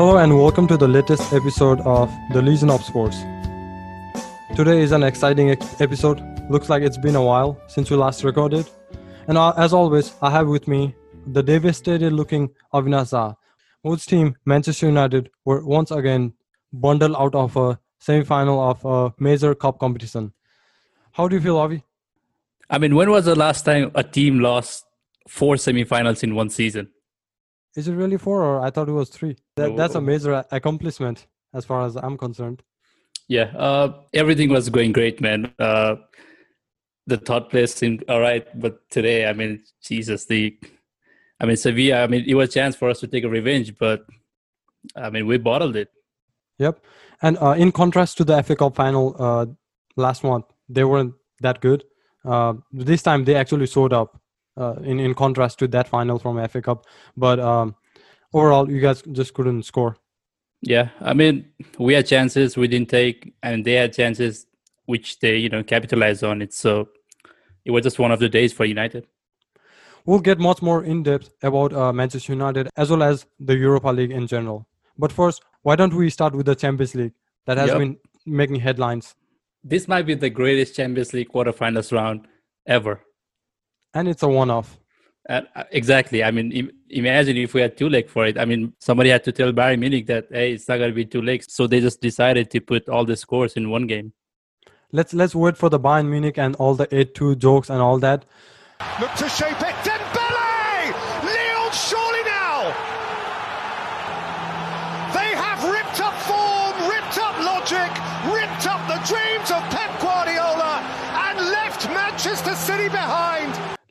[0.00, 3.18] Hello and welcome to the latest episode of the Legion of Sports.
[4.56, 6.22] Today is an exciting episode.
[6.48, 8.66] Looks like it's been a while since we last recorded.
[9.28, 10.94] And as always, I have with me
[11.26, 13.36] the devastated looking Avinash Jha,
[13.82, 16.32] whose team, Manchester United, were once again
[16.72, 20.32] bundled out of a semi final of a major cup competition.
[21.12, 21.84] How do you feel, Avi?
[22.70, 24.86] I mean, when was the last time a team lost
[25.28, 26.88] four semi finals in one season?
[27.76, 29.36] Is it really four, or I thought it was three?
[29.56, 32.62] That, that's a major accomplishment as far as I'm concerned.
[33.28, 35.52] Yeah, uh, everything was going great, man.
[35.58, 35.96] Uh,
[37.06, 40.58] the third place seemed all right, but today, I mean, Jesus, the,
[41.40, 42.02] I mean, Sevilla.
[42.02, 44.04] I mean, it was a chance for us to take a revenge, but
[44.96, 45.90] I mean, we bottled it.
[46.58, 46.80] Yep.
[47.22, 49.46] And uh, in contrast to the FA Cup final uh,
[49.96, 51.84] last month, they weren't that good.
[52.24, 54.19] Uh, this time they actually showed up.
[54.56, 56.84] Uh, in in contrast to that final from FA Cup,
[57.16, 57.74] but um,
[58.34, 59.96] overall, you guys just couldn't score.
[60.60, 61.46] Yeah, I mean,
[61.78, 64.46] we had chances we didn't take, and they had chances
[64.86, 66.52] which they, you know, capitalized on it.
[66.52, 66.88] So
[67.64, 69.06] it was just one of the days for United.
[70.04, 73.88] We'll get much more in depth about uh, Manchester United as well as the Europa
[73.88, 74.66] League in general.
[74.98, 77.12] But first, why don't we start with the Champions League
[77.46, 77.78] that has Yep.
[77.78, 79.14] been making headlines,
[79.62, 82.26] This might be the greatest Champions League quarterfinals round
[82.66, 83.00] ever.
[83.94, 84.78] And it's a one-off.
[85.28, 86.24] Uh, uh, exactly.
[86.24, 88.38] I mean, Im- imagine if we had two legs for it.
[88.38, 91.04] I mean, somebody had to tell Bayern Munich that hey, it's not going to be
[91.04, 94.12] two legs, so they just decided to put all the scores in one game.
[94.92, 98.24] Let's let's wait for the Bayern Munich and all the 8-2 jokes and all that.
[99.00, 99.79] Look to shape it.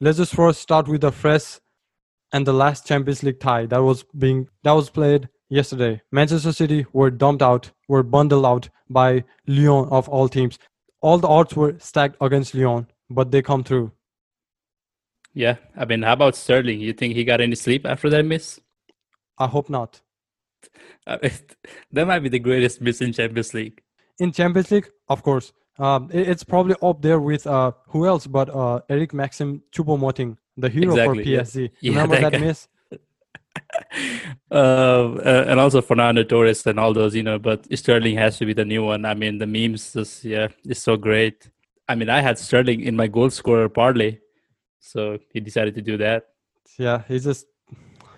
[0.02, 1.60] Let's just first start with the fresh
[2.32, 6.02] and the last Champions League tie that was being that was played yesterday.
[6.12, 10.58] Manchester City were dumped out, were bundled out by Lyon of all teams.
[11.02, 13.92] All the odds were stacked against Lyon, but they come through.
[15.34, 15.58] Yeah.
[15.76, 16.82] I mean, how about Sterling?
[16.82, 18.60] You think he got any sleep after that miss?
[19.38, 20.02] I hope not.
[21.08, 21.18] Uh,
[21.92, 23.82] that might be the greatest miss in Champions League.
[24.20, 28.28] In Champions League, of course, um, it- it's probably up there with uh, who else
[28.28, 31.42] but uh, Eric Maxim Choupo-Moting, the hero Exactly, for yeah.
[31.42, 31.70] PSG.
[31.82, 32.68] Yeah, Remember that that, miss?
[34.52, 38.46] uh, uh, and also Fernando Torres and all those, you know, but Sterling has to
[38.46, 39.06] be the new one.
[39.06, 41.50] I mean, the memes, yeah, it's so great.
[41.88, 44.20] I mean, I had Sterling in my goal scorer parlay,
[44.80, 46.26] so he decided to do that.
[46.78, 47.46] Yeah, he just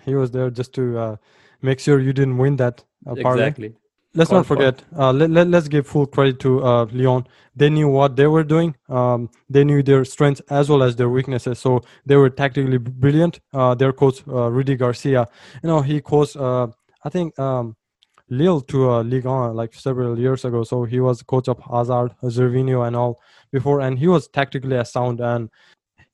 [0.04, 1.16] he was there just to uh,
[1.62, 3.44] make sure you didn't win that uh, parlay.
[3.46, 3.74] exactly.
[4.14, 7.26] Let's not forget uh, let, let, let's give full credit to uh, Lyon.
[7.56, 8.76] They knew what they were doing.
[8.88, 11.58] Um, they knew their strengths as well as their weaknesses.
[11.58, 13.40] So they were tactically brilliant.
[13.54, 15.26] Uh, their coach uh, Rudi Garcia,
[15.62, 16.68] you know, he coached uh,
[17.04, 17.76] I think um,
[18.28, 20.62] Lille to uh, Ligue 1 like several years ago.
[20.62, 23.20] So he was coach of Hazard, Gervinho, and all
[23.50, 25.20] before, and he was tactically sound.
[25.20, 25.50] And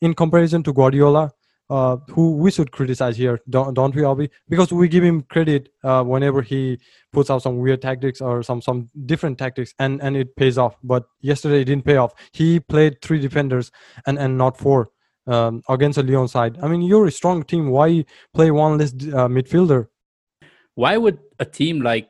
[0.00, 1.30] in comparison to Guardiola,
[1.70, 4.30] uh, who we should criticize here, don't, don't we, Obi?
[4.48, 6.78] Because we give him credit uh, whenever he
[7.12, 10.76] puts out some weird tactics or some some different tactics, and and it pays off.
[10.82, 12.12] But yesterday it didn't pay off.
[12.32, 13.70] He played three defenders
[14.06, 14.90] and and not four
[15.26, 16.58] um, against a Lyon side.
[16.62, 17.70] I mean, you're a strong team.
[17.70, 18.04] Why
[18.34, 19.88] play one less uh, midfielder?
[20.74, 22.08] Why would a team like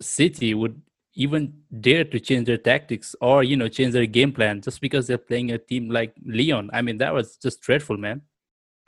[0.00, 0.80] City would
[1.14, 5.08] even dare to change their tactics or you know change their game plan just because
[5.08, 6.70] they're playing a team like Lyon?
[6.72, 8.22] I mean, that was just dreadful, man.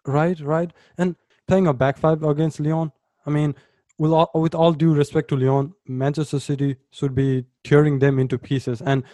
[0.07, 0.73] Right, right.
[0.99, 1.17] And
[1.47, 2.93] playing a back five against Lyon.
[3.27, 3.55] I mean,
[3.99, 8.39] with all, with all due respect to Lyon, Manchester City should be tearing them into
[8.39, 8.81] pieces.
[8.81, 9.05] And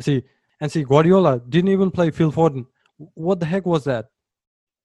[0.00, 0.22] see,
[0.60, 2.66] and see, Guardiola didn't even play Phil Foden.
[3.14, 4.06] What the heck was that?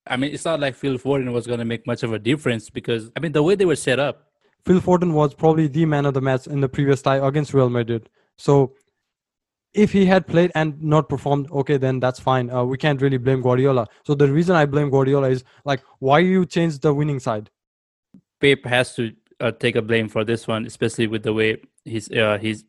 [0.08, 2.70] I mean, it's not like Phil Foden was going to make much of a difference
[2.70, 4.32] because I mean the way they were set up.
[4.66, 7.70] Phil Foden was probably the man of the match in the previous tie against Real
[7.70, 8.10] Madrid.
[8.38, 8.74] So
[9.74, 12.50] if he had played and not performed, okay, then that's fine.
[12.50, 13.88] Uh, we can't really blame Guardiola.
[14.04, 17.50] So the reason I blame Guardiola is like, why you change the winning side?
[18.40, 22.12] Pep has to uh, take a blame for this one, especially with the way he's
[22.12, 22.66] uh, he's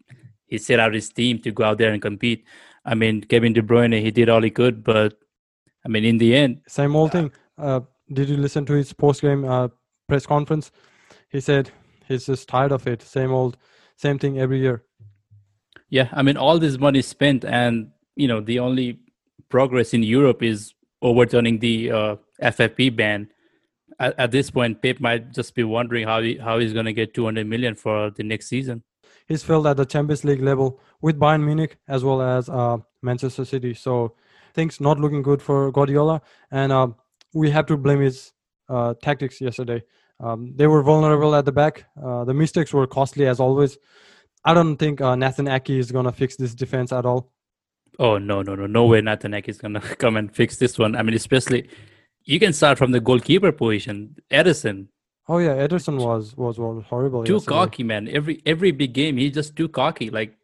[0.46, 2.44] he set out his team to go out there and compete.
[2.84, 5.14] I mean, Kevin De Bruyne, he did all he could, but
[5.84, 7.32] I mean, in the end, Same old thing.
[7.58, 7.80] Uh,
[8.12, 9.68] did you listen to his post game uh,
[10.08, 10.70] press conference?
[11.30, 11.70] He said
[12.06, 13.02] he's just tired of it.
[13.02, 13.56] Same old,
[13.96, 14.84] same thing every year.
[15.92, 18.98] Yeah, I mean, all this money spent, and you know, the only
[19.50, 20.72] progress in Europe is
[21.02, 23.28] overturning the uh, FFP ban.
[24.00, 26.94] At, at this point, Pep might just be wondering how he, how he's going to
[26.94, 28.82] get 200 million for the next season.
[29.28, 33.44] He's failed at the Champions League level with Bayern Munich as well as uh, Manchester
[33.44, 33.74] City.
[33.74, 34.14] So
[34.54, 36.88] things not looking good for Guardiola, and uh,
[37.34, 38.32] we have to blame his
[38.70, 39.82] uh, tactics yesterday.
[40.20, 41.84] Um, they were vulnerable at the back.
[42.02, 43.76] Uh, the mistakes were costly as always.
[44.44, 47.32] I don't think uh, Nathan Ake is gonna fix this defense at all.
[47.98, 50.96] Oh no, no, no, no way Nathan Ake is gonna come and fix this one.
[50.96, 51.68] I mean, especially
[52.24, 54.16] you can start from the goalkeeper position.
[54.30, 54.86] Ederson.
[55.28, 57.24] Oh yeah, Ederson was was, was horrible.
[57.24, 57.54] Too yesterday.
[57.54, 58.08] cocky, man.
[58.08, 60.10] Every every big game, he's just too cocky.
[60.10, 60.34] Like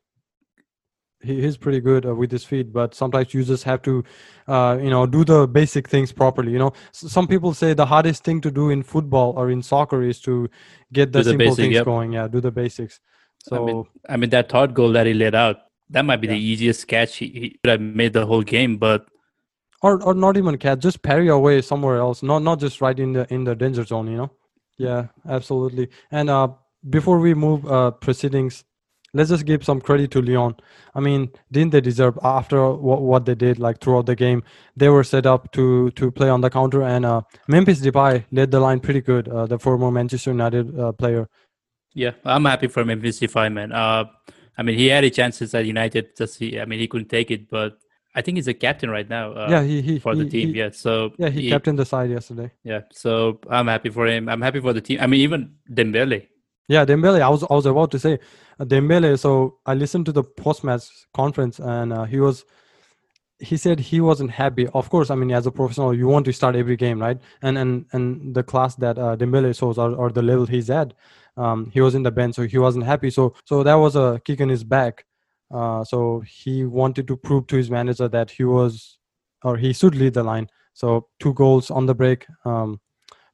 [1.20, 4.04] he, he's pretty good uh, with his feet, but sometimes you just have to,
[4.46, 6.52] uh, you know, do the basic things properly.
[6.52, 9.62] You know, S- some people say the hardest thing to do in football or in
[9.62, 10.48] soccer is to
[10.92, 11.84] get the Do the simple basic, things yep.
[11.84, 12.12] going.
[12.12, 13.00] Yeah, do the basics.
[13.48, 15.56] So I mean, I mean that third goal that he let out,
[15.90, 18.76] that might be the easiest catch he, he could have made the whole game.
[18.76, 19.06] But
[19.82, 22.22] or or not even catch, just parry away somewhere else.
[22.22, 24.10] Not not just right in the in the danger zone.
[24.10, 24.30] You know.
[24.78, 25.88] Yeah, absolutely.
[26.10, 26.48] And uh,
[26.88, 28.64] before we move uh, proceedings,
[29.12, 30.54] let's just give some credit to Lyon.
[30.94, 34.44] I mean, didn't they deserve after what, what they did like throughout the game?
[34.76, 38.50] They were set up to to play on the counter, and uh, Memphis Depay led
[38.50, 39.28] the line pretty good.
[39.28, 41.28] Uh, the former Manchester United uh, player.
[42.04, 43.70] Yeah, I'm happy for Memphis Depay, man.
[43.72, 44.04] Uh,
[44.58, 46.04] I mean, he had his chances at United.
[46.20, 47.78] Just he, I mean, he couldn't take it, but
[48.14, 49.26] I think he's a captain right now.
[49.32, 50.48] Uh, yeah, he he for the he- team.
[50.54, 52.48] he- yeah, so yeah, he captained the side yesterday.
[52.64, 53.10] Yeah, so
[53.56, 54.28] I'm happy for him.
[54.28, 54.98] I'm happy for the team.
[55.00, 55.40] I mean, even
[55.78, 56.20] Dembele.
[56.74, 57.20] Yeah, Dembele.
[57.28, 58.14] I was I was about to say
[58.60, 59.18] uh, Dembele.
[59.18, 59.30] So
[59.66, 60.84] I listened to the post match
[61.20, 62.44] conference, and uh, he was
[63.40, 64.66] he said he wasn't happy.
[64.80, 67.18] Of course, I mean as a professional, you want to start every game, right?
[67.42, 70.92] And and and the class that uh, Dembele shows or, or the level he's at,
[71.38, 73.10] um, he was in the bench, so he wasn't happy.
[73.10, 75.04] So so that was a kick in his back.
[75.50, 78.98] Uh, so he wanted to prove to his manager that he was
[79.42, 80.48] or he should lead the line.
[80.74, 82.26] So two goals on the break.
[82.44, 82.80] Um,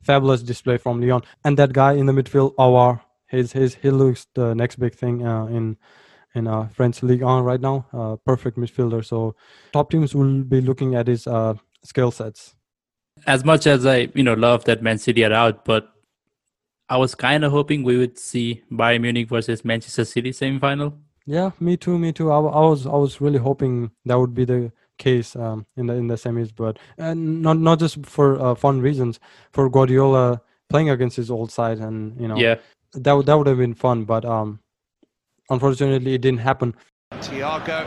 [0.02, 1.22] fabulous display from Lyon.
[1.44, 5.26] And that guy in the midfield, Aouar, his his he looks the next big thing
[5.26, 5.76] uh, in
[6.34, 7.86] in uh, French League on right now.
[7.92, 9.04] Uh, perfect midfielder.
[9.04, 9.34] So
[9.72, 12.54] top teams will be looking at his uh, skill sets.
[13.26, 15.93] As much as I, you know, love that Man City are out, but
[16.88, 20.94] I was kind of hoping we would see Bayern Munich versus Manchester City semifinal.
[21.26, 21.98] Yeah, me too.
[21.98, 22.30] Me too.
[22.30, 25.86] I, w- I was I was really hoping that would be the case um, in
[25.86, 29.18] the in the semis, but and not not just for uh, fun reasons.
[29.52, 32.56] For Guardiola playing against his old side, and you know Yeah,
[32.92, 34.60] that would that would have been fun, but um,
[35.48, 36.74] unfortunately it didn't happen.
[37.14, 37.86] Thiago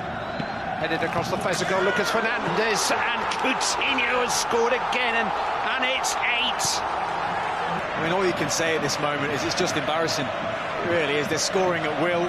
[0.81, 1.83] headed across the face of goal.
[1.83, 5.29] Lucas Hernandez and Coutinho has scored again, and,
[5.77, 6.96] and it's eight.
[7.97, 10.27] I mean, all you can say at this moment is it's just embarrassing.
[10.27, 11.27] It really is.
[11.27, 12.25] They're scoring at will.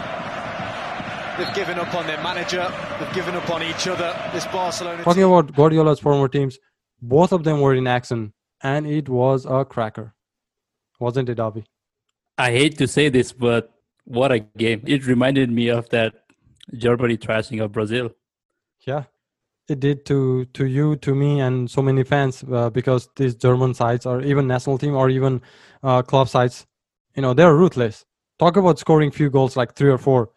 [1.37, 2.73] They've given up on their manager.
[2.99, 4.17] They've given up on each other.
[4.33, 5.31] This Barcelona Talking team.
[5.31, 6.59] about Guardiola's former teams,
[7.03, 8.33] both of them were in action,
[8.63, 10.15] and it was a cracker,
[10.99, 11.65] wasn't it, Avi?
[12.39, 13.71] I hate to say this, but
[14.05, 14.83] what a game!
[14.87, 16.15] It reminded me of that
[16.75, 18.11] Germany thrashing of Brazil.
[18.87, 19.05] Yeah,
[19.69, 23.75] it did to to you, to me, and so many fans uh, because these German
[23.75, 25.41] sides, or even national team, or even
[25.83, 26.67] uh, club sides,
[27.15, 28.05] you know, they're ruthless.
[28.39, 30.31] Talk about scoring few goals, like three or four.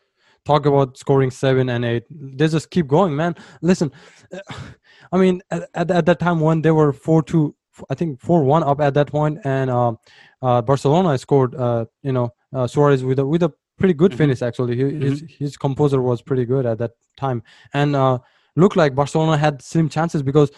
[0.44, 2.04] Talk about scoring seven and eight.
[2.10, 3.36] They just keep going, man.
[3.62, 3.92] Listen,
[5.12, 7.56] I mean, at, at, at that time when they were four two,
[7.90, 9.94] I think four one up at that point, and uh,
[10.42, 11.56] uh, Barcelona scored.
[11.56, 14.18] Uh, you know, uh, Suarez with a with a pretty good Mhm.
[14.18, 14.76] finish actually.
[14.76, 18.20] He, His his composer was pretty good at that time, and uh,
[18.56, 20.52] looked like Barcelona had slim chances because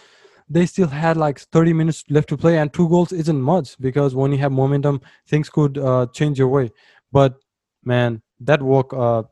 [0.49, 4.15] they still had like 30 minutes left to play, and two goals isn't much because
[4.15, 6.69] when you have momentum, things could uh, change your way.
[7.11, 7.35] But
[7.83, 9.23] man, that woke uh,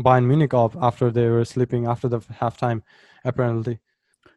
[0.00, 2.82] Bayern Munich up after they were sleeping after the halftime,
[3.24, 3.78] apparently.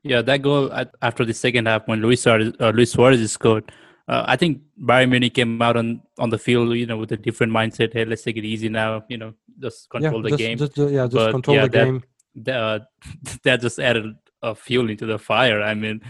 [0.03, 3.71] Yeah, that goal at, after the second half when Luis Suarez, uh, Luis Suarez scored.
[4.07, 7.17] Uh, I think Bayern Munich came out on, on the field, you know, with a
[7.17, 7.93] different mindset.
[7.93, 9.03] Hey, let's take it easy now.
[9.07, 10.57] You know, just control the just, game.
[10.57, 12.03] Just, ju- yeah, just But, control yeah, the that- game.
[12.45, 12.79] That, uh,
[13.43, 15.61] that just added uh, fuel into the fire.
[15.61, 16.01] I mean,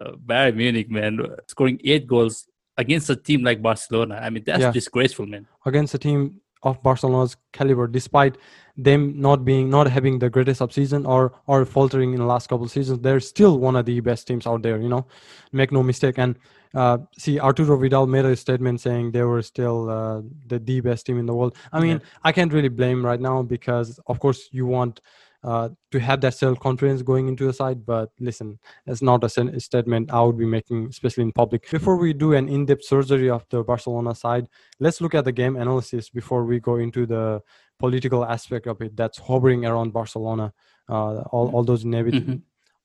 [0.00, 4.16] uh, Bayern Munich, man, scoring eight goals against a team like Barcelona.
[4.22, 4.70] I mean, that's Yeah.
[4.72, 5.46] disgraceful, man.
[5.66, 8.36] against a team of Barcelona's caliber, despite
[8.76, 12.48] them not being not having the greatest of season or or faltering in the last
[12.48, 14.80] couple of seasons, they're still one of the best teams out there.
[14.80, 15.06] You know,
[15.52, 16.18] make no mistake.
[16.18, 16.36] And
[16.74, 21.06] uh, see, Arturo Vidal made a statement saying they were still uh, the the best
[21.06, 21.56] team in the world.
[21.72, 25.00] I mean, I can't really blame right now because of course you want.
[25.44, 29.60] Uh, to have that self confidence going into the side, but listen, that's not a
[29.60, 31.70] statement I would be making, especially in public.
[31.70, 34.48] Before we do an in depth surgery of the Barcelona side,
[34.80, 37.40] let's look at the game analysis before we go into the
[37.78, 40.52] political aspect of it that's hovering around Barcelona,
[40.88, 42.42] uh, all, all those negative, Mhm.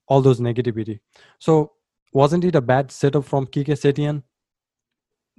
[0.08, 1.00] all those negativity.
[1.40, 1.72] So
[2.14, 4.22] wasn't it a bad setup from Kike Setien?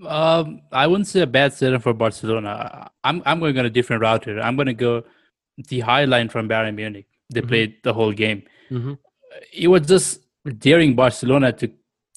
[0.04, 2.90] Um, I wouldn't say a bad setup for Barcelona.
[3.04, 4.40] I'm I'm going on a different route here.
[4.40, 5.04] I'm going to go
[5.56, 7.06] the high line from Bayern Munich.
[7.30, 7.48] They Mhm.
[7.48, 8.42] played the whole game.
[8.70, 8.94] Mm-hmm.
[9.52, 10.20] It was just
[10.58, 11.70] daring Barcelona to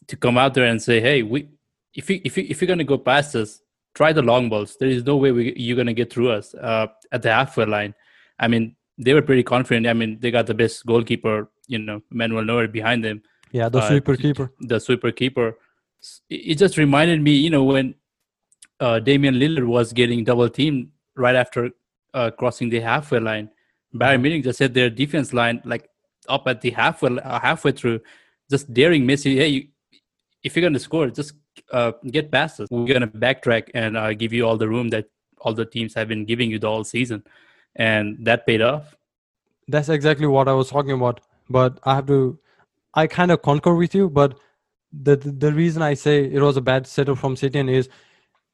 [0.07, 1.47] to come out there and say, "Hey, we
[1.93, 3.61] if you if you if you're going to go past us,
[3.93, 4.77] try the long balls.
[4.79, 7.65] There is no way we, you're going to get through us uh, at the halfway
[7.65, 7.93] line.
[8.39, 9.87] I mean, they were pretty confident.
[9.87, 13.21] I mean, they got the best goalkeeper, you know, Manuel Neuer behind them.
[13.51, 14.51] Yeah, the Uh, sweeper keeper.
[14.59, 15.57] The sweeper keeper.
[16.29, 17.95] It it just reminded me, you know, when
[18.79, 21.71] uh, Damian Lillard was getting double teamed right after
[22.13, 23.49] uh, crossing the halfway line.
[23.93, 25.89] Bayern Munich just had their defense line like
[26.29, 27.99] up at the halfway uh, halfway through,
[28.49, 29.35] just daring Messi.
[29.35, 29.67] Hey, you,
[30.43, 31.33] if you're gonna score, just
[31.71, 32.67] uh, get past us.
[32.69, 35.05] We're gonna backtrack and uh, give you all the room that
[35.39, 37.23] all the teams have been giving you the whole season,
[37.75, 38.95] and that paid off.
[39.67, 41.21] That's exactly what I was talking about.
[41.49, 42.39] But I have to,
[42.93, 44.09] I kind of concur with you.
[44.09, 44.37] But
[44.91, 47.89] the the, the reason I say it was a bad setup from Setien is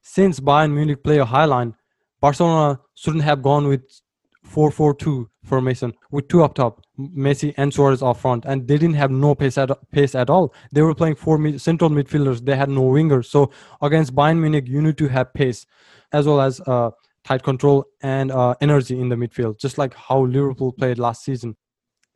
[0.02, 1.76] since Bayern Munich play a high line,
[2.24, 3.84] Barcelona shouldn't have gone with
[4.48, 9.12] 4-4-2 formation with two up top, Messi and Suarez off front, and they didn't have
[9.12, 10.54] no pace at pace at all.
[10.72, 12.46] They were playing four mid, central midfielders.
[12.46, 13.26] They had no wingers.
[13.26, 13.52] So
[13.82, 15.66] against Bayern Munich, you need to have pace
[16.14, 16.92] as well as uh,
[17.26, 21.58] tight control and uh, energy in the midfield, just like how Liverpool played last season.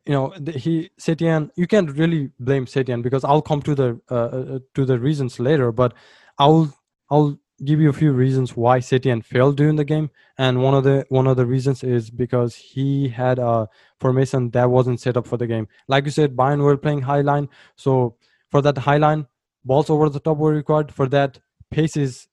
[0.06, 1.50] You know, he Setien.
[1.56, 5.38] You can't really blame Setien because I'll come to the uh, uh, to the reasons
[5.38, 5.70] later.
[5.70, 5.92] But
[6.38, 6.74] I'll
[7.10, 10.84] I'll give you a few reasons why Setien failed during the game, and one of
[10.84, 15.26] the one of the reasons is because he had a formation that wasn't set up
[15.26, 15.68] for the game.
[15.88, 18.16] Like you said, Bayern were playing high line, so
[18.50, 19.26] for that high line,
[19.64, 20.92] balls over the top were required.
[20.92, 21.38] For that,
[21.70, 22.28] pace is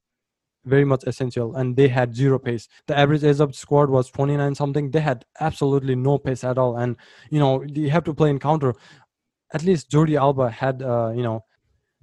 [0.66, 2.68] very much essential, and they had zero pace.
[2.88, 4.92] The average age of squad was 29 something.
[4.92, 6.96] They had absolutely no pace at all, and
[7.30, 8.76] you know you have to play in counter.
[9.54, 11.46] At least Jordi Alba had, uh, you know,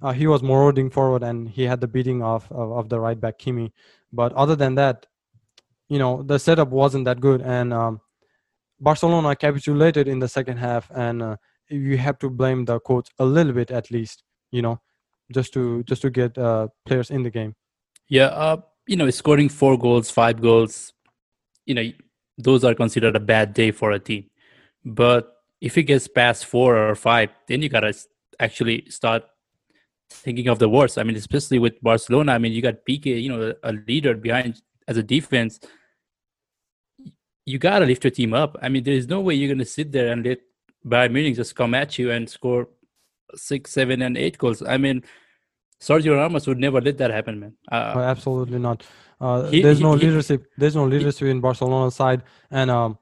[0.03, 3.19] uh, he was marauding forward and he had the beating of, of of the right
[3.19, 3.73] back Kimi.
[4.11, 5.07] But other than that,
[5.87, 8.01] you know, the setup wasn't that good, and um,
[8.79, 11.37] Barcelona capitulated in the second half, and uh,
[11.69, 14.81] you have to blame the coach a little bit at least, you know,
[15.31, 17.55] just to just to get uh, players in the game.
[18.09, 20.93] Yeah, uh, you know, scoring four goals, five goals,
[21.65, 21.89] you know,
[22.37, 24.25] those are considered a bad day for a team.
[24.83, 25.31] But
[25.61, 27.93] if it gets past four or five, then you gotta
[28.39, 29.23] actually start
[30.13, 30.97] thinking of the worst.
[30.97, 32.33] I mean, especially with Barcelona.
[32.33, 35.59] I mean, you got Pique, you know, a leader behind as a defense.
[37.45, 38.57] You gotta lift your team up.
[38.61, 40.39] I mean, there is no way you're gonna sit there and let
[40.85, 42.69] Bayern Munich just come at you and score
[43.35, 44.61] six, seven, and eight goals.
[44.63, 45.03] I mean,
[45.81, 47.53] Sergio Ramos would never let that happen, man.
[47.71, 48.83] Uh, Uh, absolutely not.
[49.19, 50.45] Uh, He- there's he- no he- leadership.
[50.57, 52.97] There's no leadership in Barcelona's side, and um,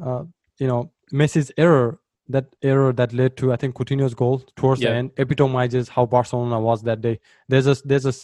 [0.00, 0.24] uh,
[0.58, 1.98] you know Messi's error,
[2.30, 6.60] that error that led to I think Coutinho's goal towards the end, epitomizes how Barcelona
[6.60, 7.18] was that day.
[7.48, 8.14] There's a there's a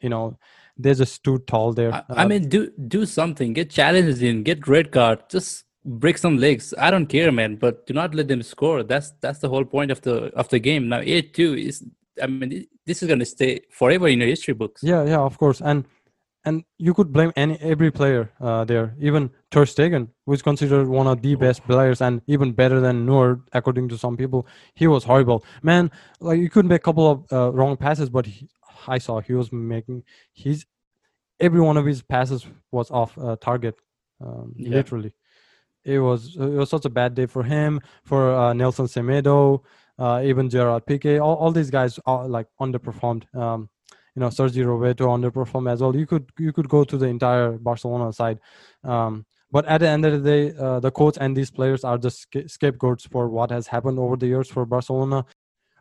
[0.00, 0.38] you know
[0.76, 1.92] there's a stood tall there.
[1.94, 3.52] I, I Uh, mean, do do something.
[3.52, 4.42] Get challenges in.
[4.42, 5.18] Get red card.
[5.30, 6.74] Just break some legs.
[6.78, 7.56] I don't care, man.
[7.56, 8.82] But do not let them score.
[8.82, 10.88] That's that's the whole point of the of the game.
[10.88, 11.82] Now, eight two is.
[12.22, 14.82] I mean, this is gonna stay forever in your history books.
[14.82, 15.84] Yeah, yeah, of course, and
[16.46, 20.88] and you could blame any every player uh, there, even Ter Stegen, who is considered
[20.88, 24.46] one of the best players and even better than Neuer, according to some people.
[24.74, 25.90] He was horrible, man.
[26.20, 28.48] Like you could make a couple of uh, wrong passes, but he,
[28.86, 30.64] I saw he was making his
[31.40, 33.74] every one of his passes was off uh, target,
[34.24, 34.70] um, Yeah.
[34.76, 35.12] literally.
[35.84, 39.62] It was it was such a bad day for him, for uh, Nelson Semedo,
[39.98, 41.20] uh, even Gerard Piqué.
[41.22, 43.24] All, all these guys are like underperformed.
[43.34, 43.68] Um,
[44.16, 45.94] you know, Sergio Roberto underperformed as well.
[45.94, 48.38] You could you could go to the entire Barcelona side,
[48.82, 51.98] um, but at the end of the day, uh, the coach and these players are
[51.98, 55.24] just sca- scapegoats for what has happened over the years for Barcelona.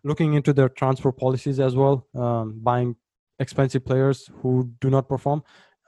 [0.03, 2.95] Looking into their transfer policies as well, um, buying
[3.39, 5.41] expensive players who do not perform,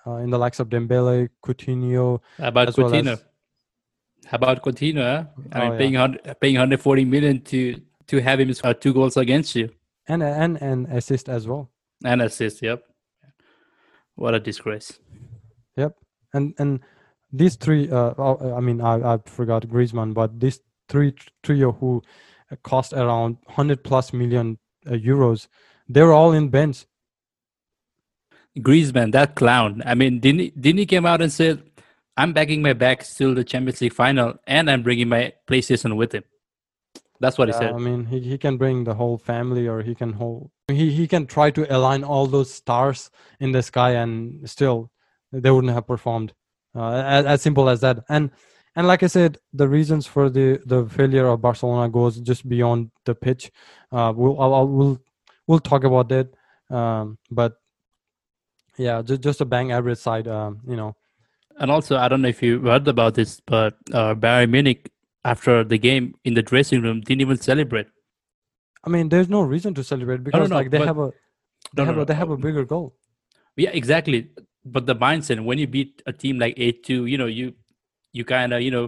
[0.08, 3.12] uh, in the likes of Dembele, Coutinho, How about As well Coutinho?
[3.12, 3.24] as-
[4.26, 5.04] How about Coutinho?
[5.04, 5.26] Huh?
[5.52, 7.60] I Oh, mean, paying 100, paying 140 million to
[8.08, 9.70] to have him score two goals against you
[10.08, 11.70] and and and assist as well.
[12.04, 12.62] And assist.
[12.62, 12.84] Yep.
[14.16, 15.00] What a disgrace.
[15.76, 15.96] Yep,
[16.34, 16.80] and and
[17.32, 17.90] these three.
[17.90, 22.02] Uh, oh, I mean, I I forgot Griezmann, but these three tr- trio who
[22.64, 25.48] cost around hundred plus million uh, euros,
[25.88, 26.86] they were all in bench.
[28.58, 29.84] Griezmann, that clown.
[29.86, 31.62] I mean, didn't he, didn't he came out and said,
[32.18, 36.14] "I'm backing my back till the Champions League final, and I'm bringing my PlayStation with
[36.14, 36.24] him."
[37.20, 37.74] That's what he said.
[37.74, 41.08] I mean, he, he can bring the whole family, or he can whole he he
[41.08, 43.10] can try to align all those stars
[43.40, 44.92] in the sky, and still
[45.32, 46.34] they wouldn't have performed.
[46.76, 48.04] Uh, as, as simple as that.
[48.10, 48.32] And
[48.76, 52.92] and like I said, the reasons for the the failure of Barcelona goes just beyond
[53.06, 53.52] the pitch.
[53.92, 55.02] Uh, we'll I'll, I'll, we'll
[55.48, 56.30] we'll talk about that.
[56.70, 57.56] Um, but
[58.78, 60.28] yeah, just just a bang average side.
[60.28, 60.96] Um, you know,
[61.60, 64.92] And also, I don't know if you heard about this, but uh, Bayern Munich
[65.26, 67.88] after the game in the dressing room didn't even celebrate.
[68.88, 71.12] I mean, there's no reason to celebrate because no, like they but- have a
[71.76, 72.96] they No, no, have no, a they have a bigger goal.
[73.58, 74.20] Yeah, exactly.
[74.76, 77.54] but the mindset when you beat a team like eight two, you know you
[78.18, 78.86] you kind of you know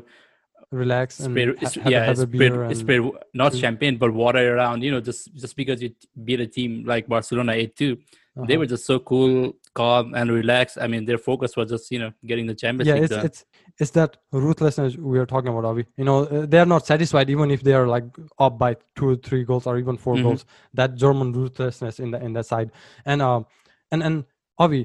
[0.71, 3.01] relax and spread, have, yeah have a spread, beer and spread
[3.33, 4.83] not champagne but water around.
[4.83, 5.89] You know just just because you
[6.23, 8.59] beat a team like Barcelona eight two, they uh-huh.
[8.59, 10.77] were just so cool, calm, and relaxed.
[10.83, 13.25] I mean, their focus was just you know getting the Champions yeah League it's done.
[13.27, 13.39] it's
[13.83, 14.12] it's that
[14.48, 15.83] ruthlessness we are talking about Avi.
[16.01, 18.05] you know uh, they are not satisfied even if they are like
[18.48, 20.24] up by two or three goals or even 4 Mhm.
[20.27, 20.45] goals
[20.79, 22.69] that german ruthlessness in the in that side
[23.12, 23.45] and um
[23.91, 24.17] and and
[24.65, 24.81] Avi,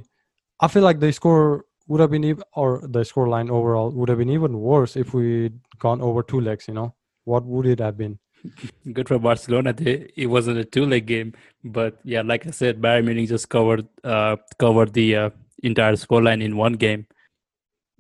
[0.65, 1.47] i feel like the score
[1.89, 5.09] would have been even or the score line overall would have been even worse if
[5.19, 6.89] we'd gone over two legs you know
[7.33, 8.15] what would it have been
[8.93, 9.73] Good for Barcelona.
[9.73, 11.33] They, it wasn't a two-leg game,
[11.63, 15.31] but yeah, like I said, Bayern Munich just covered uh, covered the uh,
[15.63, 17.07] entire scoreline in one game.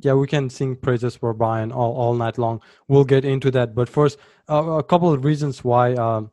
[0.01, 3.75] yeah we can sing praises for bayern all, all night long we'll get into that
[3.75, 4.19] but first
[4.51, 6.31] uh, a couple of reasons why um,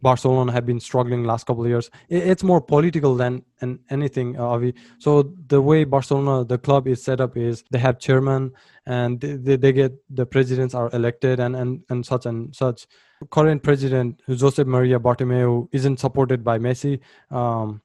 [0.00, 1.90] barcelona have been struggling last couple of years.
[2.08, 4.74] It's more political than and anything uh, Avi.
[4.98, 8.52] so the way barcelona the club is set up is they have chairman
[8.86, 12.86] and they, they, get the presidents are elected and, and and such and such.
[13.30, 17.00] Current president josep maria bartomeu isn't supported by messi.
[17.30, 17.82] Um,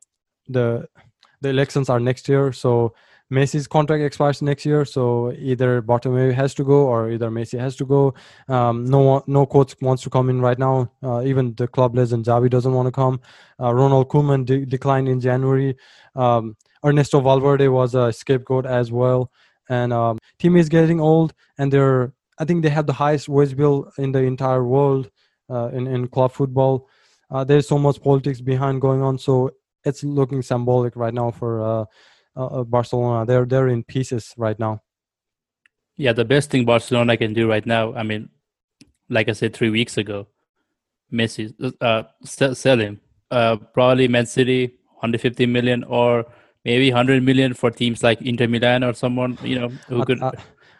[0.47, 0.87] the
[1.41, 2.93] the elections are next year so
[3.31, 7.75] Messi's contract expires next year, so either Bartomeu has to go or either Messi has
[7.77, 8.13] to go.
[8.47, 10.91] Um, no no coach wants to come in right now.
[11.01, 13.19] Uh, even the club legend Xavi doesn't want to come.
[13.59, 15.75] Uh, Ronald Koeman de- declined in January.
[16.15, 16.55] Um,
[16.85, 19.31] Ernesto Valverde was a scapegoat as well,
[19.69, 23.57] and um, team is getting old, and they're I think they have the highest wage
[23.57, 25.09] bill in the entire world
[25.49, 26.87] uh, in in club football.
[27.31, 29.49] Uh, there's so much politics behind going on, so
[29.83, 31.87] it's looking symbolic right now for.
[32.35, 33.25] Uh, uh, uh, Barcelona.
[33.25, 34.81] They're they're in pieces right now.
[35.97, 37.93] Yeah, the best thing Barcelona can do right now.
[37.93, 38.29] I mean,
[39.09, 40.27] like I said three weeks ago,
[41.11, 42.99] Messi uh, sell, sell him.
[43.31, 46.25] Uh, probably Man City 150 million or
[46.63, 50.21] maybe 100 million for teams like Inter Milan or someone you know who I, could.
[50.21, 50.31] I,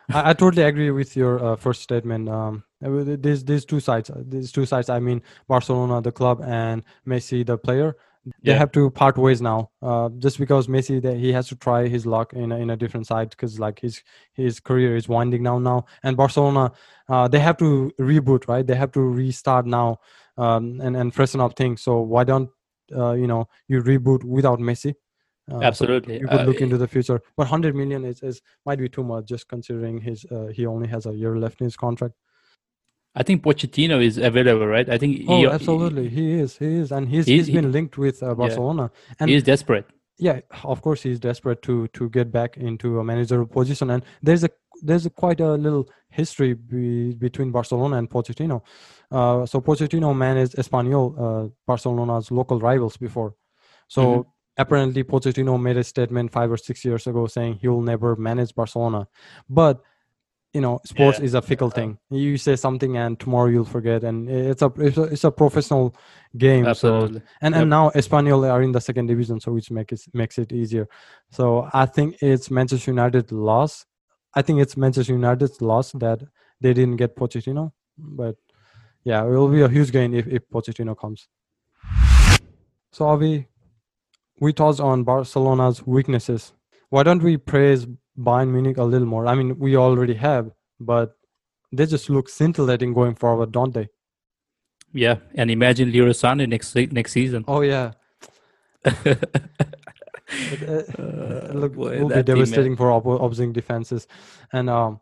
[0.10, 2.30] I I totally agree with your uh, first statement.
[2.30, 4.90] Um, uh, with these these two sides, uh, these two sides.
[4.90, 7.96] I mean, Barcelona, the club, and Messi, the player.
[8.44, 8.58] They Yeah.
[8.58, 9.70] have to part ways now.
[9.82, 12.78] Uh, just because Messi, that he has to try his luck in a, in a
[12.78, 14.02] different side because like his
[14.34, 15.86] his career is winding down now.
[16.04, 16.72] And Barcelona,
[17.10, 18.66] uh, they have to reboot, right?
[18.66, 20.00] They have to restart now
[20.38, 21.82] um, and and freshen up things.
[21.84, 22.50] So why don't
[22.96, 24.96] uh, you know you reboot without Messi?
[25.52, 26.16] Uh, so Absolutely.
[26.20, 29.04] you could Uh, look into the future but 100 million is, is might be too
[29.04, 32.16] much just considering his uh, he only has a year left in his contract
[33.16, 34.88] I think Pochettino is available, right?
[34.90, 36.10] I think oh he, absolutely.
[36.10, 38.92] He is he is and he's, He's- he's been linked with uh, barcelona.
[39.20, 39.86] And He is desperate.
[40.28, 40.40] yeah
[40.74, 43.88] of course he's desperate to to get back into a managerial position.
[43.94, 44.50] And there's a
[44.88, 45.86] there's a quite a little
[46.20, 48.58] history be, between barcelona and pochettino.
[49.18, 53.32] Uh, so pochettino managed espanyol uh, barcelona's local rivals before.
[53.96, 54.26] So Mhm.
[54.64, 58.52] apparently pochettino made a statement five or six years ago saying he will never manage
[58.62, 59.02] barcelona.
[59.60, 59.76] But
[60.56, 61.26] you know sports Yeah.
[61.28, 64.18] is a fickle thing you say something and tomorrow you'll forget and
[64.52, 65.86] it's a it's a, it's a professional
[66.46, 67.22] game so Absolutely.
[67.44, 67.62] and Yep.
[67.62, 70.86] and now Espanyol are in the second division, so which makes it makes it easier.
[71.38, 71.46] So
[71.84, 73.74] I think it's Manchester United loss.
[74.40, 76.20] I think it's Manchester United's loss that
[76.62, 77.64] they didn't get Pochettino,
[78.20, 78.36] but
[79.10, 81.20] yeah, it will be a huge gain if if Pochettino comes.
[82.92, 83.48] So Avi,
[84.44, 86.54] we touched on Barcelona's weaknesses.
[86.90, 87.82] Why don't we praise
[88.18, 89.28] Bayern Munich a little more?
[89.28, 91.16] I mean, we already have, but
[91.72, 93.90] they just look scintillating going forward, don't they?
[94.94, 97.44] Yeah, and imagine Leroy Sané next next season.
[97.48, 97.92] Oh yeah,
[100.28, 104.08] It, uh, Uh, look, boy, will be team, devastating for oppo- opposing defenses.
[104.54, 105.00] And um,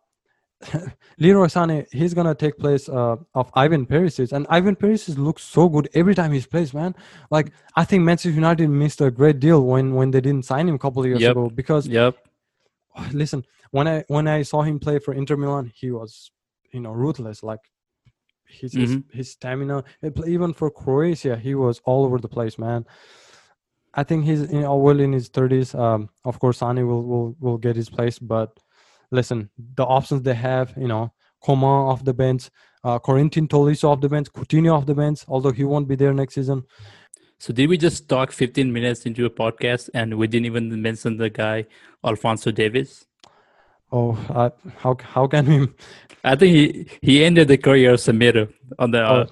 [1.19, 5.69] Leroy Sané, he's gonna take place uh, of Ivan Perisic, and Ivan Perisic looks so
[5.69, 6.95] good every time he plays, man.
[7.29, 10.75] Like I think Manchester United missed a great deal when when they didn't sign him
[10.75, 11.31] a couple of years Yep.
[11.31, 12.17] ago because Yep.
[13.11, 16.31] listen, when I when I saw him play for Inter Milan, he was
[16.71, 17.43] you know ruthless.
[17.43, 17.59] Like
[18.47, 19.03] his his, Mhm.
[19.11, 22.85] his stamina, and even for Croatia, he was all over the place, man.
[23.95, 25.75] I think he's in, well in his thirties.
[25.75, 28.49] Um, of course, Sané will will will get his place, but
[29.11, 32.49] listen, the options they have, you know, Coman off the bench,
[32.83, 36.13] uh, Corentin Tolisso off the bench, Coutinho off the bench, although he won't be there
[36.13, 36.63] next season.
[37.43, 41.17] So did we just talk 15 minutes into a podcast and we didn't even mention
[41.17, 41.65] the guy
[42.01, 43.05] Alphonso Davies?
[43.91, 45.67] Oh, uh, how how can we?
[46.23, 48.47] I think he he ended the career of Semedo
[48.79, 49.25] on the uh,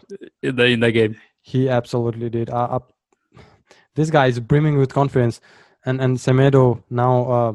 [0.44, 1.16] in the in the game.
[1.42, 2.50] He absolutely did.
[2.50, 2.80] Uh, uh,
[3.96, 5.40] this guy is brimming with confidence,
[5.86, 7.54] and and Semedo now, uh,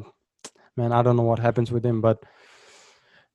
[0.74, 2.24] man, I don't know what happens with him, but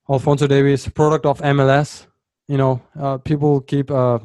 [0.10, 2.08] Alphonso Davies, product of MLS.
[2.48, 4.18] You know, uh, people keep uh,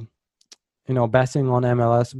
[0.88, 2.14] you know bashing on MLS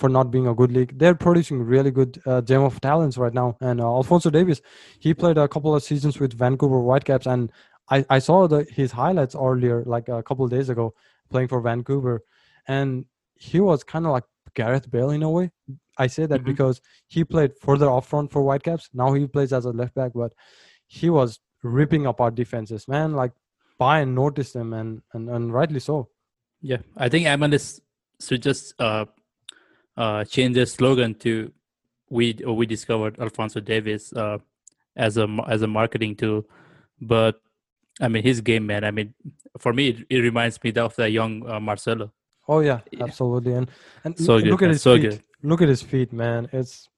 [0.00, 0.98] for not being a good league.
[0.98, 3.48] They're producing really good uh, gem of talents right now.
[3.60, 4.62] And uh, Alphonso Davies,
[4.98, 7.52] he played a couple of seasons with Vancouver Whitecaps, and
[7.90, 10.94] I, I saw the his highlights earlier, like a couple of days ago,
[11.28, 12.22] playing for Vancouver,
[12.66, 15.50] and he was kind of like Gareth Bale in a way.
[15.98, 16.44] I say that Mhm.
[16.52, 18.88] because he played further up front for Whitecaps.
[18.94, 20.32] Now he plays as a left back, but
[20.86, 23.12] he was ripping apart defenses, man.
[23.22, 23.32] Like
[23.78, 26.08] Bayern noticed him, and and, and rightly so.
[26.62, 27.80] Yeah, I think MLS
[28.28, 29.04] should just uh,
[29.96, 31.52] uh, change their slogan to
[32.08, 34.38] "We or we discovered Alphonso Davies" uh,
[34.96, 36.46] as a as a marketing tool.
[37.00, 37.40] But
[38.00, 38.84] I mean, his game, man.
[38.84, 39.14] I mean,
[39.58, 42.12] for me, it, it reminds me of the young uh, Marcelo.
[42.48, 43.54] Oh yeah, absolutely.
[43.54, 43.70] And
[44.04, 45.02] and So l- good, look at his so feet.
[45.02, 45.22] good.
[45.42, 46.48] Look at his feet, man.
[46.52, 46.88] It's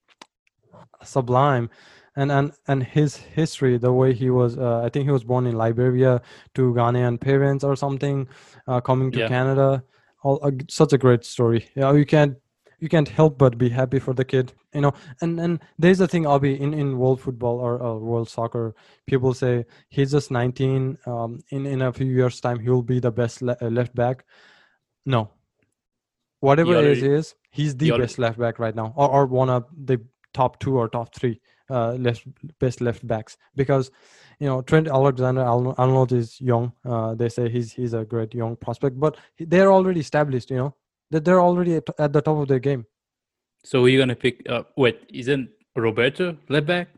[1.02, 1.70] sublime.
[2.14, 5.46] And and and his history, the way he was, uh, I think he was born
[5.46, 6.20] in Liberia
[6.55, 8.28] to Ghanaian parents or something,
[8.66, 9.28] uh, coming to Yeah.
[9.28, 9.83] Canada.
[10.22, 11.68] All, uh, such a great story.
[11.74, 12.37] Yeah, you can't
[12.83, 14.92] you can't help but be happy for the kid, you know.
[15.21, 18.75] And and there's the thing, Abhi, in in world football or, or world soccer,
[19.07, 20.99] people say he's just 19.
[21.07, 23.95] Um, in in a few years' time, he will be the best le- uh, left
[23.95, 24.25] back.
[25.07, 25.31] No,
[26.40, 29.27] whatever already- he is, he's the he already- best left back right now, or, or
[29.27, 30.01] one of the
[30.35, 31.40] top two or top three
[31.71, 32.27] uh, left
[32.59, 33.37] best left backs.
[33.55, 33.92] Because
[34.40, 36.73] you know Trent Alexander Arnold is young.
[36.85, 40.51] Uh, they say he's he's a great young prospect, but they're already established.
[40.51, 40.75] You know
[41.12, 42.87] that they're already at, at the top of their game.
[43.64, 44.42] So who are you gonna pick?
[44.48, 46.88] Uh, wait, isn't Roberto left back?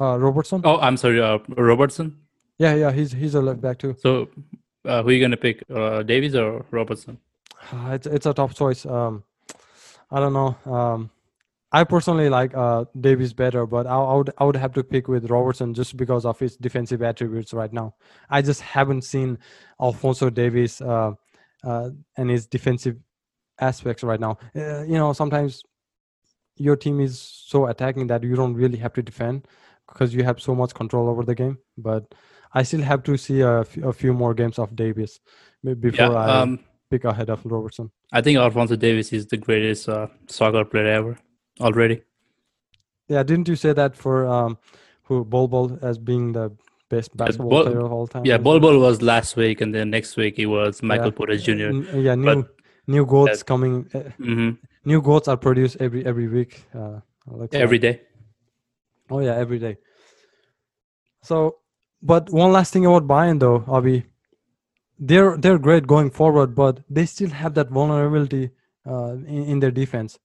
[0.00, 2.16] Uh, Robertson, Oh, I'm sorry, uh, Robertson.
[2.58, 3.94] yeah, yeah, he's he's a left back too.
[4.00, 4.28] So
[4.84, 5.62] uh, who are you gonna pick?
[5.72, 7.18] Uh, Davies or Robertson?
[7.72, 8.84] Uh, it's it's a tough choice.
[8.86, 9.22] Um,
[10.10, 10.56] I don't know.
[10.66, 11.10] Um,
[11.72, 15.06] I personally like uh, Davies better, but I, I would I would have to pick
[15.06, 17.94] with Robertson just because of his defensive attributes right now.
[18.28, 19.38] I just haven't seen
[19.80, 21.12] Alphonso Davies uh,
[21.62, 22.96] uh, and his defensive
[23.60, 24.38] aspects right now.
[24.56, 25.62] Uh, you know, sometimes
[26.56, 29.46] your team is so attacking that you don't really have to defend
[29.88, 31.58] because you have so much control over the game.
[31.78, 32.14] But
[32.54, 35.20] I still have to see a, f- a few more games of Davies
[35.62, 36.58] before Yeah, I um,
[36.90, 37.90] pick ahead of Robertson.
[38.12, 41.18] I think Alphonso Davies is the greatest uh, soccer player ever
[41.60, 42.02] already.
[43.08, 44.58] Yeah, didn't you say that for um,
[45.04, 46.50] who Bol Bol as being the
[46.88, 48.24] best basketball Bol- player of all time?
[48.24, 48.60] Yeah, Bol?
[48.60, 51.10] Bol was last week, and then next week it was Michael Yeah.
[51.12, 51.52] Porter Jr.
[51.52, 53.88] N- yeah, new but- new goats that- coming.
[53.94, 54.50] Uh, hmm
[54.84, 56.64] new goats are produced every every week.
[56.74, 57.82] Uh, looks Every like.
[57.82, 58.00] day.
[59.10, 59.76] Oh yeah, every day.
[61.22, 61.58] So,
[62.02, 64.04] but one last thing about Bayern though, Avi,
[64.98, 68.50] they're they're great going forward, but they still have that vulnerability
[68.86, 70.18] uh, in, in their defense.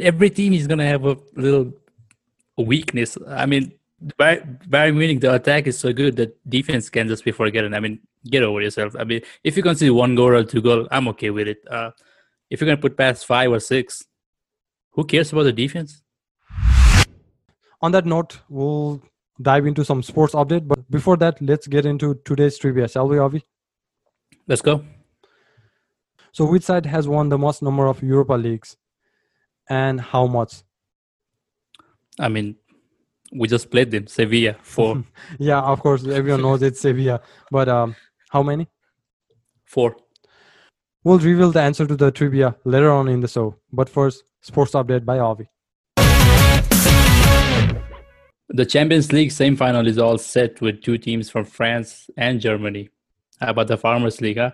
[0.00, 1.72] Every team is gonna have a little
[2.56, 3.16] weakness.
[3.28, 3.72] I mean,
[4.18, 7.74] Bayern Bayern Munich, the attack is so good that defense can just be forgotten.
[7.74, 8.96] I mean, get over yourself.
[8.98, 11.58] I mean, if you concede one goal or two goal, I'm okay with it.
[11.68, 11.90] Uh,
[12.50, 14.04] if you're gonna put past five or six,
[14.90, 16.02] who cares about the defense?
[17.80, 19.02] On that note, we'll
[19.40, 20.66] dive into some sports update.
[20.66, 23.44] But before that, let's get into today's trivia, shall we, Avi?
[24.46, 24.84] Let's go.
[26.32, 28.76] So, which side has won the most number of Europa leagues,
[29.68, 30.62] and how much?
[32.18, 32.56] I mean,
[33.32, 34.06] we just played them.
[34.06, 35.04] Sevilla four,
[35.38, 37.96] Yeah, of course, everyone knows it's Sevilla, but um,
[38.30, 38.68] how many?
[39.64, 39.96] four.
[41.04, 43.56] We'll reveal the answer to the trivia later on in the show.
[43.72, 45.48] But first, sports update by Avi.
[48.54, 52.90] The Champions League semi-final is all set with two teams from France and Germany.
[53.40, 54.36] How about the Farmers League?
[54.36, 54.50] Huh?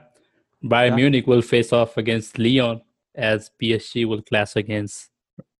[0.64, 0.96] Bayern Yeah.
[0.96, 2.80] Munich will face off against Lyon
[3.14, 5.10] as PSG will clash against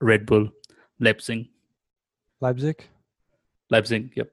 [0.01, 0.49] Red Bull
[1.01, 1.49] Leipzig.
[2.41, 2.85] Leipzig.
[3.71, 4.31] Leipzig, yep.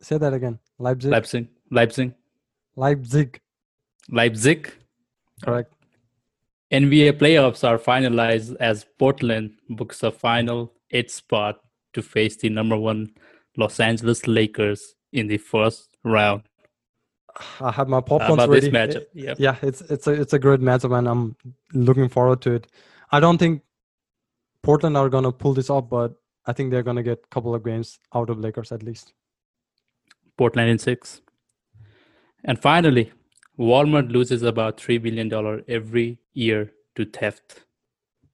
[0.00, 0.58] Say that again.
[0.78, 1.10] Leipzig.
[1.10, 2.14] Leipzig, Leipzig,
[2.76, 3.40] Leipzig.
[4.10, 4.72] Leipzig.
[5.42, 5.72] Correct.
[6.72, 11.60] NBA playoffs are finalized as Portland books a final eight spot
[11.92, 13.12] to face the number one
[13.56, 16.42] Los Angeles Lakers in the first round.
[17.60, 19.06] I have my How popcorns ready.
[19.14, 19.36] Yep.
[19.38, 21.36] Yeah, it's it's a it's a great matchup, and I'm
[21.72, 22.66] looking forward to it.
[23.10, 23.62] I don't think
[24.62, 26.14] Portland are gonna pull this off, but
[26.46, 29.12] I think they're gonna get a couple of games out of Lakers at least.
[30.36, 31.20] Portland in six.
[32.44, 33.12] And finally,
[33.58, 35.32] Walmart loses about $3 billion
[35.68, 37.64] every year to theft.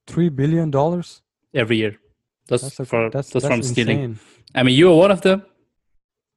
[0.06, 1.22] Three billion dollars.
[1.54, 1.96] Every year.
[2.48, 4.00] Just, That's a, for, that's, just that's from stealing.
[4.02, 4.18] insane.
[4.54, 5.44] I mean, you are one of them.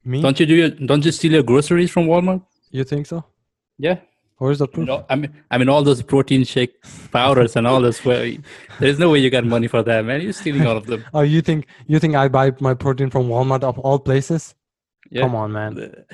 [0.05, 0.21] Me?
[0.21, 2.43] Don't you do your, don't you steal your groceries from Walmart?
[2.71, 3.23] you think so?
[3.77, 3.99] Yeah.
[4.43, 6.73] Where's the You know, I mean, I mean, all those protein shake
[7.13, 8.01] powders and all this.
[8.01, 10.19] There's no way you got money for that, man.
[10.19, 11.05] You're stealing all of them.
[11.13, 14.53] Oh, you think you think I buy my protein from Walmart of all places?
[15.09, 15.21] Yeah.
[15.21, 16.05] Come on, man.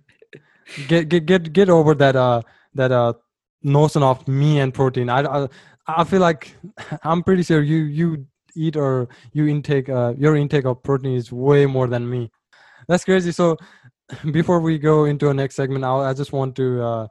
[0.88, 2.42] Get get get get over that uh
[2.74, 3.14] that uh
[3.62, 5.08] notion of me and protein.
[5.08, 5.48] I, I,
[5.86, 6.54] I feel like
[7.04, 11.32] I'm pretty sure you you eat or you intake uh, your intake of protein is
[11.32, 12.30] way more than me.
[12.88, 13.32] That's crazy.
[13.32, 13.56] So
[14.30, 17.06] before we go into our next segment, I'll, I just want to uh,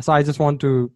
[0.00, 0.90] so I just want to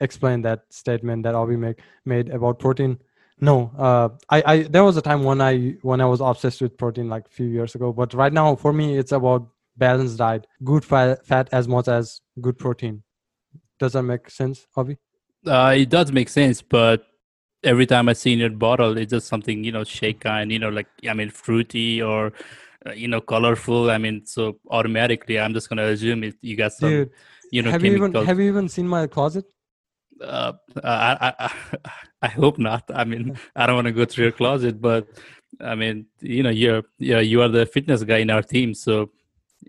[0.00, 2.98] explain that statement that Avi make made about protein.
[3.40, 6.78] No, uh, I, I there was a time when I when I was obsessed with
[6.78, 10.46] protein like a few years ago, but right now for me it's about balanced diet,
[10.62, 13.02] good fat, fat as much as good protein.
[13.78, 14.96] Does that make sense, Avi?
[15.44, 17.06] Uh, it does make sense, but
[17.64, 20.58] every time I see in your bottle, it's just something you know, shake kind, you
[20.58, 22.30] know, like I mean, fruity or uh,
[22.94, 23.90] you know, colorful.
[23.90, 26.36] I mean, so automatically, I'm just gonna assume it.
[26.40, 27.10] You got some, Dude,
[27.50, 29.46] you know, have you even have you even seen my closet?
[30.20, 31.52] uh, I, I, I,
[32.22, 32.84] I hope not.
[32.94, 35.08] I mean, I don't want to go through your closet, but
[35.60, 39.10] I mean, you know, you're, yeah, you are the fitness guy in our team, so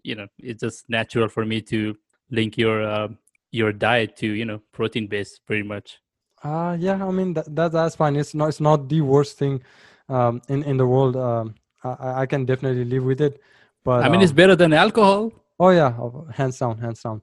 [0.04, 1.96] you know, it's just natural for me to
[2.30, 3.08] link your uh,
[3.52, 6.00] your diet to you know protein based, pretty much.
[6.44, 8.16] Uh yeah, I mean that, that that's fine.
[8.16, 9.64] It's not it's not the worst thing
[10.10, 11.16] um, in in the world.
[11.16, 13.40] Um, I, I can definitely live with it.
[13.84, 15.32] But I mean, it's um, better than alcohol.
[15.60, 17.22] Oh yeah, oh, hands down, hands down.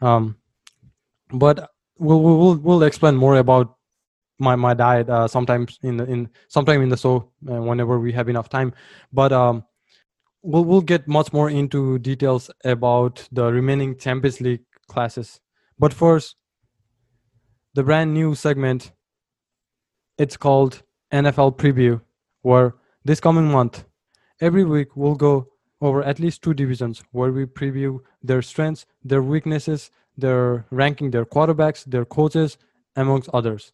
[0.00, 0.36] Um,
[1.32, 3.76] but we'll we'll we'll, we'll explain more about
[4.38, 8.12] my my diet uh, sometimes in the in sometime in the show uh, whenever we
[8.12, 8.74] have enough time.
[9.12, 9.64] But um,
[10.42, 15.40] we'll we'll get much more into details about the remaining Champions League classes.
[15.78, 16.36] But first,
[17.74, 18.92] the brand new segment.
[20.18, 22.00] It's called NFL Preview,
[22.42, 23.84] where this coming month,
[24.42, 25.48] every week we'll go
[25.80, 31.24] over at least two divisions where we preview their strengths, their weaknesses, their ranking, their
[31.24, 32.58] quarterbacks, their coaches,
[32.96, 33.72] amongst others.